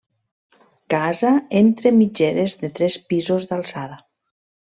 Casa 0.93 1.33
entre 1.59 1.91
mitgeres 1.99 2.57
de 2.63 2.71
tres 2.79 2.97
pisos 3.11 3.49
d'alçada. 3.51 4.01